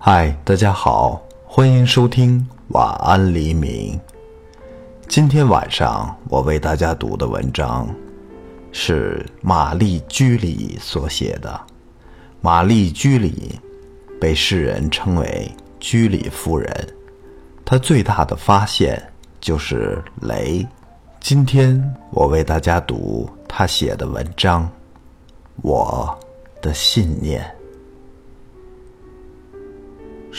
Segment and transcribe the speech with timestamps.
[0.00, 3.98] 嗨，大家好，欢迎收听晚安黎明。
[5.08, 7.88] 今天晚上我为大家读的文章
[8.70, 11.60] 是玛丽居里所写的。
[12.40, 13.58] 玛丽居里
[14.20, 16.88] 被世人称为居里夫人，
[17.64, 19.02] 她最大的发现
[19.40, 20.64] 就是雷。
[21.18, 24.62] 今天我为大家读她写的文章
[25.60, 26.16] 《我
[26.62, 27.42] 的信念》。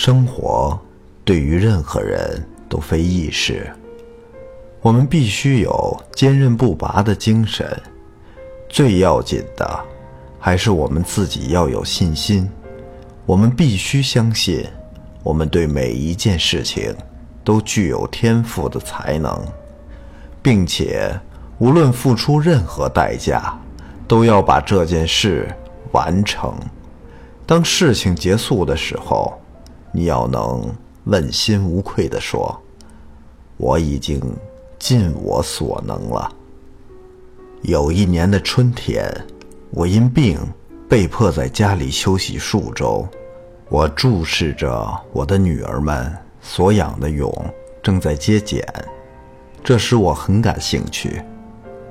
[0.00, 0.78] 生活
[1.24, 3.68] 对于任何人都非易事，
[4.80, 7.66] 我们必须有坚韧不拔的精神。
[8.68, 9.84] 最要紧的，
[10.38, 12.48] 还是我们自己要有信心。
[13.26, 14.64] 我们必须相信，
[15.24, 16.94] 我们对每一件事情
[17.42, 19.44] 都具有天赋的才能，
[20.40, 21.10] 并且
[21.58, 23.52] 无论付出任何代价，
[24.06, 25.52] 都要把这件事
[25.90, 26.54] 完成。
[27.44, 29.36] 当事情结束的时候。
[29.92, 32.60] 你要能问心无愧地说
[33.56, 34.20] ：“我已经
[34.78, 36.30] 尽我所能了。”
[37.62, 39.12] 有一年的春天，
[39.70, 40.38] 我因病
[40.88, 43.06] 被迫在家里休息数周。
[43.70, 47.30] 我注视着我的女儿们所养的蛹
[47.82, 48.64] 正在结茧，
[49.62, 51.22] 这使我很感兴趣。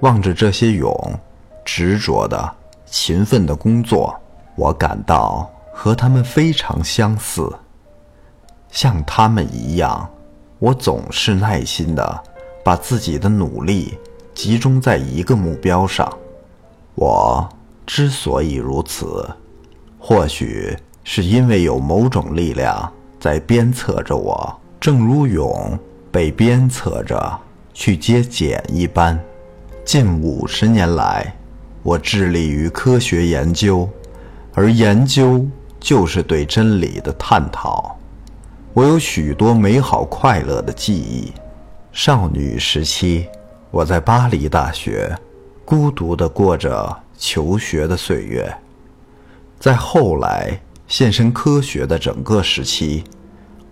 [0.00, 1.12] 望着这些蛹
[1.64, 2.50] 执着的、
[2.86, 4.18] 勤奋的工作，
[4.54, 7.52] 我感到和他们非常相似。
[8.70, 10.08] 像他们一样，
[10.58, 12.22] 我总是耐心的
[12.64, 13.98] 把自己的努力
[14.34, 16.10] 集中在一个目标上。
[16.94, 17.48] 我
[17.86, 19.28] 之所以如此，
[19.98, 25.78] 或许是因为有某种力量在鞭策着我，正如勇
[26.12, 27.38] 被鞭策着
[27.72, 29.18] 去接茧一般。
[29.84, 31.34] 近五十年来，
[31.82, 33.88] 我致力于科学研究，
[34.52, 35.46] 而研究
[35.80, 37.97] 就是对真理的探讨。
[38.74, 41.32] 我有许多美好快乐的记忆。
[41.90, 43.26] 少女时期，
[43.70, 45.16] 我在巴黎大学
[45.64, 48.54] 孤独地过着求学的岁月。
[49.58, 53.02] 在后来献身科学的整个时期，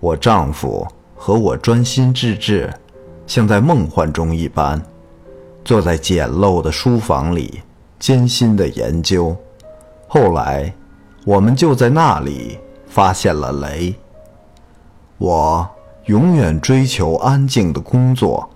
[0.00, 2.72] 我丈夫和我专心致志，
[3.26, 4.82] 像在梦幻中一般，
[5.64, 7.62] 坐在简陋的书房里
[7.98, 9.36] 艰辛地研究。
[10.08, 10.74] 后来，
[11.24, 12.58] 我们就在那里
[12.88, 13.94] 发现了雷。
[15.18, 15.68] 我
[16.04, 18.48] 永远追求安静的工作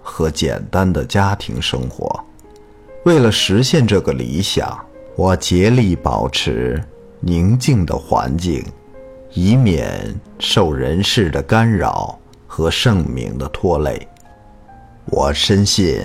[0.00, 2.24] 和简单的家庭生活。
[3.04, 4.78] 为了实现这个理想，
[5.16, 6.82] 我竭力保持
[7.20, 8.64] 宁静的环境，
[9.32, 14.06] 以免受人事的干扰和盛名的拖累。
[15.06, 16.00] 我深信，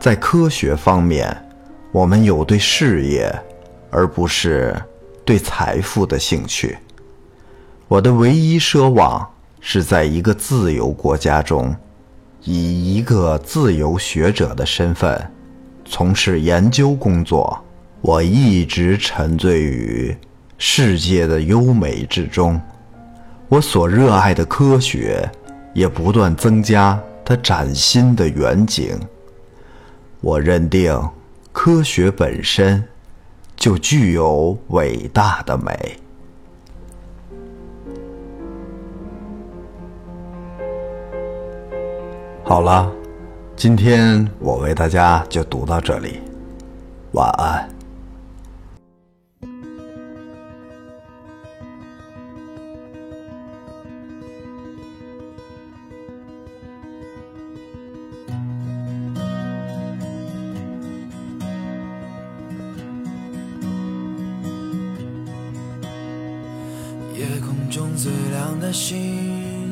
[0.00, 1.36] 在科学方面，
[1.92, 3.30] 我们有对事业
[3.90, 4.74] 而不是
[5.24, 6.78] 对财富的兴趣。
[7.86, 9.28] 我的唯一奢望。
[9.64, 11.74] 是在一个自由国家中，
[12.42, 15.30] 以一个自由学者的身份
[15.84, 17.58] 从事研究工作。
[18.00, 20.14] 我一直沉醉于
[20.58, 22.60] 世界的优美之中，
[23.48, 25.30] 我所热爱的科学
[25.72, 28.98] 也不断增加它崭新的远景。
[30.20, 31.00] 我认定，
[31.52, 32.82] 科学本身
[33.54, 36.01] 就具有伟大的美。
[42.52, 42.92] 好了，
[43.56, 46.20] 今天我为大家就读到这里，
[47.12, 47.66] 晚安。
[67.14, 69.70] 夜空中最亮的星，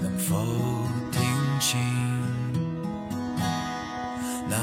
[0.00, 0.36] 能否？